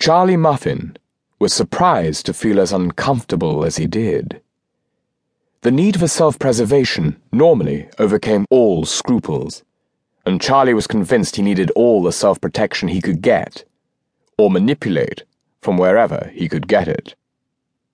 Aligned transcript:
Charlie 0.00 0.38
Muffin 0.38 0.96
was 1.38 1.52
surprised 1.52 2.24
to 2.24 2.32
feel 2.32 2.58
as 2.58 2.72
uncomfortable 2.72 3.66
as 3.66 3.76
he 3.76 3.86
did. 3.86 4.40
The 5.60 5.70
need 5.70 6.00
for 6.00 6.08
self 6.08 6.38
preservation 6.38 7.20
normally 7.32 7.86
overcame 7.98 8.46
all 8.48 8.86
scruples, 8.86 9.62
and 10.24 10.40
Charlie 10.40 10.72
was 10.72 10.86
convinced 10.86 11.36
he 11.36 11.42
needed 11.42 11.70
all 11.72 12.02
the 12.02 12.12
self 12.12 12.40
protection 12.40 12.88
he 12.88 13.02
could 13.02 13.20
get, 13.20 13.64
or 14.38 14.50
manipulate 14.50 15.24
from 15.60 15.76
wherever 15.76 16.30
he 16.32 16.48
could 16.48 16.66
get 16.66 16.88
it. 16.88 17.14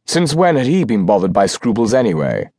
Since 0.05 0.33
when 0.33 0.55
had 0.55 0.67
he 0.67 0.85
been 0.85 1.07
bothered 1.07 1.33
by 1.33 1.47
scruples 1.47 1.93
anyway? 1.93 2.53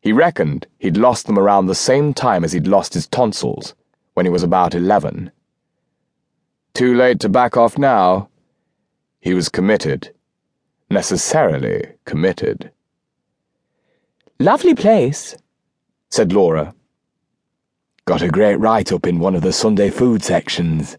He 0.00 0.12
reckoned 0.12 0.68
he'd 0.78 0.96
lost 0.96 1.26
them 1.26 1.40
around 1.40 1.66
the 1.66 1.74
same 1.74 2.14
time 2.14 2.44
as 2.44 2.52
he'd 2.52 2.68
lost 2.68 2.94
his 2.94 3.08
tonsils, 3.08 3.74
when 4.14 4.26
he 4.26 4.30
was 4.30 4.44
about 4.44 4.76
eleven. 4.76 5.32
Too 6.72 6.94
late 6.94 7.18
to 7.18 7.28
back 7.28 7.56
off 7.56 7.76
now. 7.76 8.29
He 9.20 9.34
was 9.34 9.48
committed. 9.48 10.14
Necessarily 10.90 11.92
committed. 12.04 12.70
Lovely 14.38 14.74
place, 14.74 15.36
said 16.08 16.32
Laura. 16.32 16.74
Got 18.06 18.22
a 18.22 18.28
great 18.28 18.56
write 18.56 18.90
up 18.90 19.06
in 19.06 19.18
one 19.18 19.34
of 19.34 19.42
the 19.42 19.52
Sunday 19.52 19.90
food 19.90 20.24
sections, 20.24 20.96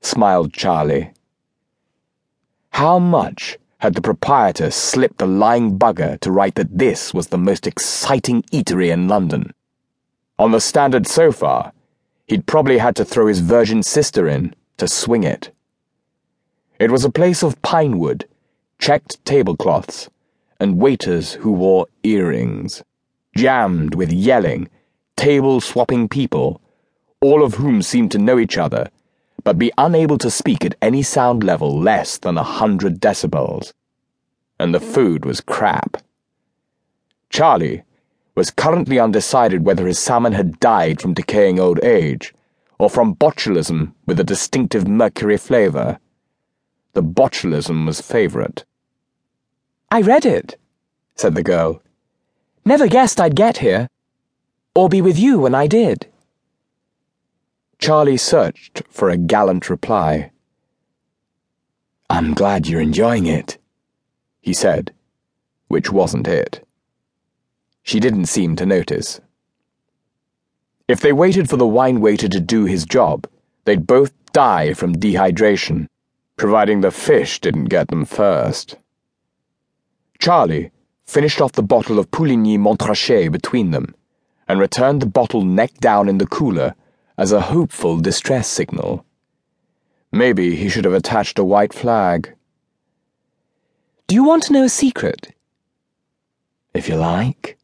smiled 0.00 0.52
Charlie. 0.52 1.12
How 2.70 3.00
much 3.00 3.58
had 3.78 3.94
the 3.94 4.00
proprietor 4.00 4.70
slipped 4.70 5.18
the 5.18 5.26
lying 5.26 5.78
bugger 5.78 6.18
to 6.20 6.30
write 6.30 6.54
that 6.54 6.78
this 6.78 7.12
was 7.12 7.26
the 7.26 7.38
most 7.38 7.66
exciting 7.66 8.42
eatery 8.52 8.90
in 8.90 9.08
London? 9.08 9.52
On 10.38 10.52
the 10.52 10.60
standard 10.60 11.08
so 11.08 11.32
far, 11.32 11.72
he'd 12.28 12.46
probably 12.46 12.78
had 12.78 12.94
to 12.96 13.04
throw 13.04 13.26
his 13.26 13.40
virgin 13.40 13.82
sister 13.82 14.28
in 14.28 14.54
to 14.76 14.86
swing 14.86 15.24
it. 15.24 15.50
It 16.78 16.92
was 16.92 17.04
a 17.04 17.10
place 17.10 17.42
of 17.42 17.60
pine 17.62 17.98
wood, 17.98 18.28
checked 18.78 19.24
tablecloths, 19.24 20.08
and 20.60 20.78
waiters 20.78 21.32
who 21.32 21.50
wore 21.50 21.88
earrings, 22.04 22.84
jammed 23.36 23.96
with 23.96 24.12
yelling, 24.12 24.68
table 25.16 25.60
swapping 25.60 26.08
people, 26.08 26.60
all 27.20 27.42
of 27.42 27.54
whom 27.54 27.82
seemed 27.82 28.12
to 28.12 28.18
know 28.18 28.38
each 28.38 28.56
other, 28.56 28.88
but 29.42 29.58
be 29.58 29.72
unable 29.76 30.18
to 30.18 30.30
speak 30.30 30.64
at 30.64 30.76
any 30.80 31.02
sound 31.02 31.42
level 31.42 31.80
less 31.80 32.16
than 32.18 32.38
a 32.38 32.44
hundred 32.44 33.00
decibels. 33.00 33.72
And 34.60 34.72
the 34.72 34.80
food 34.80 35.24
was 35.24 35.40
crap. 35.40 35.96
Charlie 37.28 37.82
was 38.36 38.52
currently 38.52 39.00
undecided 39.00 39.64
whether 39.64 39.84
his 39.84 39.98
salmon 39.98 40.32
had 40.32 40.60
died 40.60 41.00
from 41.00 41.14
decaying 41.14 41.58
old 41.58 41.82
age 41.82 42.32
or 42.78 42.88
from 42.88 43.16
botulism 43.16 43.94
with 44.06 44.20
a 44.20 44.24
distinctive 44.24 44.86
mercury 44.86 45.36
flavor. 45.36 45.98
The 46.98 47.04
botulism 47.04 47.86
was 47.86 48.00
favorite. 48.00 48.64
I 49.88 50.00
read 50.00 50.26
it, 50.26 50.58
said 51.14 51.36
the 51.36 51.44
girl. 51.44 51.80
Never 52.64 52.88
guessed 52.88 53.20
I'd 53.20 53.36
get 53.36 53.58
here. 53.58 53.86
Or 54.74 54.88
be 54.88 55.00
with 55.00 55.16
you 55.16 55.38
when 55.38 55.54
I 55.54 55.68
did. 55.68 56.08
Charlie 57.78 58.16
searched 58.16 58.82
for 58.90 59.10
a 59.10 59.16
gallant 59.16 59.70
reply. 59.70 60.32
I'm 62.10 62.34
glad 62.34 62.66
you're 62.66 62.80
enjoying 62.80 63.26
it, 63.26 63.58
he 64.40 64.52
said, 64.52 64.92
which 65.68 65.92
wasn't 65.92 66.26
it. 66.26 66.66
She 67.84 68.00
didn't 68.00 68.26
seem 68.26 68.56
to 68.56 68.66
notice. 68.66 69.20
If 70.88 71.00
they 71.00 71.12
waited 71.12 71.48
for 71.48 71.58
the 71.58 71.74
wine 71.78 72.00
waiter 72.00 72.28
to 72.28 72.40
do 72.40 72.64
his 72.64 72.84
job, 72.84 73.28
they'd 73.66 73.86
both 73.86 74.12
die 74.32 74.74
from 74.74 74.96
dehydration, 74.96 75.87
providing 76.38 76.80
the 76.80 76.90
fish 76.90 77.40
didn't 77.40 77.64
get 77.64 77.88
them 77.88 78.04
first. 78.04 78.76
Charlie 80.18 80.70
finished 81.04 81.40
off 81.40 81.52
the 81.52 81.62
bottle 81.62 81.98
of 81.98 82.10
Puligny 82.10 82.56
Montrachet 82.56 83.30
between 83.30 83.72
them 83.72 83.94
and 84.46 84.58
returned 84.58 85.02
the 85.02 85.06
bottle 85.06 85.44
neck 85.44 85.74
down 85.80 86.08
in 86.08 86.18
the 86.18 86.26
cooler 86.26 86.74
as 87.18 87.32
a 87.32 87.40
hopeful 87.40 87.98
distress 87.98 88.48
signal. 88.48 89.04
Maybe 90.12 90.54
he 90.54 90.68
should 90.68 90.84
have 90.84 90.94
attached 90.94 91.38
a 91.38 91.44
white 91.44 91.74
flag. 91.74 92.34
Do 94.06 94.14
you 94.14 94.24
want 94.24 94.44
to 94.44 94.52
know 94.52 94.64
a 94.64 94.68
secret? 94.68 95.34
If 96.72 96.88
you 96.88 96.96
like, 96.96 97.58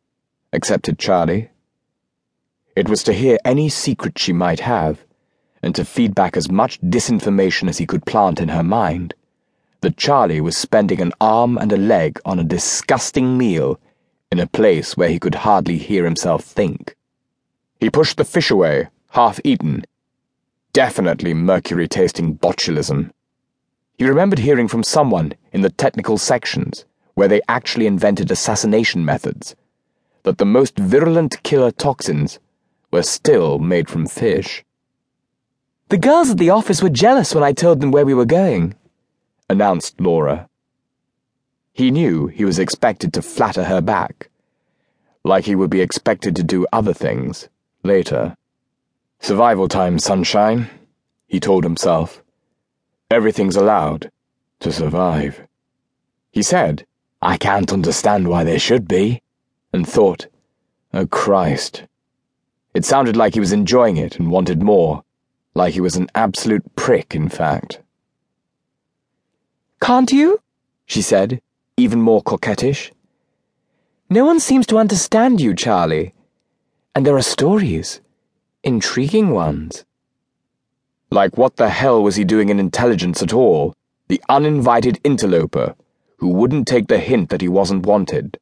accepted 0.52 0.98
Charlie. 0.98 1.50
It 2.76 2.88
was 2.88 3.02
to 3.04 3.12
hear 3.12 3.38
any 3.44 3.68
secret 3.68 4.18
she 4.18 4.32
might 4.32 4.60
have, 4.60 5.04
and 5.64 5.74
to 5.74 5.84
feed 5.84 6.14
back 6.14 6.36
as 6.36 6.50
much 6.50 6.80
disinformation 6.82 7.68
as 7.68 7.78
he 7.78 7.86
could 7.86 8.06
plant 8.06 8.40
in 8.40 8.48
her 8.48 8.62
mind 8.62 9.14
that 9.84 9.98
Charlie 9.98 10.40
was 10.40 10.56
spending 10.56 11.02
an 11.02 11.12
arm 11.20 11.58
and 11.58 11.70
a 11.70 11.76
leg 11.76 12.18
on 12.24 12.38
a 12.38 12.44
disgusting 12.44 13.36
meal 13.36 13.78
in 14.32 14.40
a 14.40 14.46
place 14.46 14.96
where 14.96 15.10
he 15.10 15.18
could 15.18 15.34
hardly 15.34 15.76
hear 15.76 16.04
himself 16.04 16.42
think. 16.42 16.96
He 17.78 17.90
pushed 17.90 18.16
the 18.16 18.24
fish 18.24 18.50
away, 18.50 18.88
half 19.10 19.38
eaten. 19.44 19.84
Definitely 20.72 21.34
mercury 21.34 21.86
tasting 21.86 22.38
botulism. 22.38 23.10
He 23.98 24.06
remembered 24.06 24.38
hearing 24.38 24.68
from 24.68 24.82
someone 24.82 25.34
in 25.52 25.60
the 25.60 25.70
technical 25.70 26.16
sections, 26.16 26.86
where 27.12 27.28
they 27.28 27.42
actually 27.46 27.86
invented 27.86 28.30
assassination 28.30 29.04
methods, 29.04 29.54
that 30.22 30.38
the 30.38 30.46
most 30.46 30.78
virulent 30.78 31.42
killer 31.42 31.70
toxins 31.70 32.38
were 32.90 33.02
still 33.02 33.58
made 33.58 33.90
from 33.90 34.06
fish. 34.06 34.64
The 35.94 36.00
girls 36.00 36.28
at 36.28 36.38
the 36.38 36.50
office 36.50 36.82
were 36.82 36.88
jealous 36.88 37.36
when 37.36 37.44
I 37.44 37.52
told 37.52 37.78
them 37.78 37.92
where 37.92 38.04
we 38.04 38.14
were 38.14 38.24
going 38.24 38.74
announced 39.48 40.00
Laura. 40.00 40.48
He 41.72 41.92
knew 41.92 42.26
he 42.26 42.44
was 42.44 42.58
expected 42.58 43.12
to 43.12 43.22
flatter 43.22 43.62
her 43.62 43.80
back, 43.80 44.28
like 45.22 45.44
he 45.44 45.54
would 45.54 45.70
be 45.70 45.80
expected 45.80 46.34
to 46.34 46.42
do 46.42 46.66
other 46.72 46.92
things 46.92 47.48
later. 47.84 48.36
Survival 49.20 49.68
time, 49.68 50.00
sunshine, 50.00 50.68
he 51.28 51.38
told 51.38 51.62
himself. 51.62 52.24
Everything's 53.08 53.54
allowed 53.54 54.10
to 54.58 54.72
survive. 54.72 55.46
He 56.32 56.42
said, 56.42 56.84
I 57.22 57.36
can't 57.36 57.72
understand 57.72 58.26
why 58.26 58.42
there 58.42 58.58
should 58.58 58.88
be, 58.88 59.22
and 59.72 59.88
thought, 59.88 60.26
Oh 60.92 61.06
Christ. 61.06 61.84
It 62.74 62.84
sounded 62.84 63.16
like 63.16 63.34
he 63.34 63.38
was 63.46 63.52
enjoying 63.52 63.96
it 63.96 64.18
and 64.18 64.32
wanted 64.32 64.60
more, 64.60 65.04
like 65.54 65.74
he 65.74 65.80
was 65.80 65.96
an 65.96 66.08
absolute 66.14 66.76
prick, 66.76 67.14
in 67.14 67.28
fact. 67.28 67.80
Can't 69.80 70.10
you? 70.10 70.40
she 70.86 71.02
said, 71.02 71.40
even 71.76 72.00
more 72.00 72.22
coquettish. 72.22 72.92
No 74.10 74.24
one 74.24 74.40
seems 74.40 74.66
to 74.66 74.78
understand 74.78 75.40
you, 75.40 75.54
Charlie. 75.54 76.14
And 76.94 77.06
there 77.06 77.16
are 77.16 77.22
stories. 77.22 78.00
Intriguing 78.62 79.30
ones. 79.30 79.84
Like 81.10 81.36
what 81.36 81.56
the 81.56 81.68
hell 81.68 82.02
was 82.02 82.16
he 82.16 82.24
doing 82.24 82.48
in 82.48 82.58
intelligence 82.58 83.22
at 83.22 83.32
all? 83.32 83.74
The 84.08 84.22
uninvited 84.28 85.00
interloper 85.04 85.74
who 86.18 86.28
wouldn't 86.28 86.68
take 86.68 86.88
the 86.88 86.98
hint 86.98 87.30
that 87.30 87.40
he 87.40 87.48
wasn't 87.48 87.86
wanted. 87.86 88.38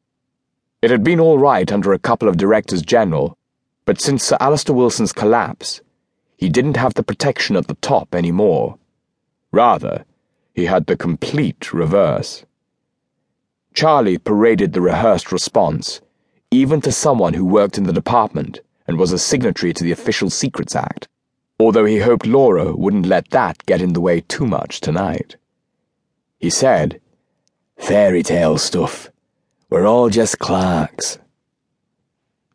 It 0.83 0.91
had 0.91 1.05
been 1.05 1.21
all 1.21 1.39
right 1.39 1.71
under 1.71 1.93
a 1.93 1.99
couple 1.99 2.29
of 2.29 2.37
directors 2.37 2.83
general, 2.83 3.37
but 3.85 4.01
since 4.01 4.25
Sir 4.25 4.37
Alister 4.41 4.73
Wilson's 4.73 5.13
collapse, 5.13 5.81
he 6.43 6.49
didn't 6.49 6.77
have 6.77 6.95
the 6.95 7.05
protection 7.05 7.55
at 7.55 7.69
the 7.69 7.77
top 7.77 8.17
anymore. 8.17 8.77
Rather, 9.53 10.05
he 10.53 10.65
had 10.65 10.87
the 10.87 10.97
complete 10.97 11.73
reverse. 11.73 12.45
Charlie 13.75 14.19
paraded 14.19 14.73
the 14.73 14.81
rehearsed 14.81 15.31
response, 15.31 16.01
even 16.51 16.81
to 16.81 16.91
someone 16.91 17.35
who 17.35 17.45
worked 17.45 17.79
in 17.79 17.85
the 17.85 17.93
department 17.93 18.59
and 18.89 18.99
was 18.99 19.13
a 19.13 19.21
signatory 19.21 19.73
to 19.73 19.85
the 19.85 19.93
Official 19.93 20.31
Secrets 20.31 20.75
Act, 20.75 21.07
although 21.61 21.85
he 21.85 21.99
hoped 21.99 22.27
Laura 22.27 22.75
wouldn't 22.75 23.07
let 23.07 23.31
that 23.31 23.65
get 23.65 23.81
in 23.81 23.93
the 23.93 24.01
way 24.01 24.21
too 24.23 24.45
much 24.45 24.81
tonight. 24.81 25.37
He 26.41 26.51
said, 26.51 27.01
Fairy 27.77 28.25
tale 28.25 28.59
stuff. 28.59 29.13
We're 29.71 29.87
all 29.87 30.11
just 30.11 30.41
clerks. 30.41 31.19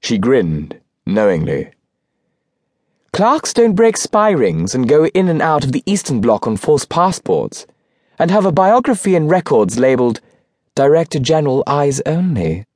She 0.02 0.18
grinned, 0.18 0.78
knowingly. 1.06 1.72
Clerks 3.14 3.54
don't 3.54 3.74
break 3.74 3.98
spy 3.98 4.30
rings 4.30 4.76
and 4.76 4.88
go 4.88 5.08
in 5.08 5.28
and 5.28 5.42
out 5.42 5.64
of 5.64 5.72
the 5.72 5.82
Eastern 5.88 6.22
Bloc 6.22 6.46
on 6.46 6.56
false 6.56 6.86
passports 6.86 7.66
and 8.20 8.30
have 8.30 8.46
a 8.46 8.52
biography 8.52 9.16
and 9.16 9.30
records 9.30 9.80
labeled 9.80 10.20
Director 10.76 11.18
General 11.18 11.64
Eyes 11.66 12.00
Only. 12.06 12.67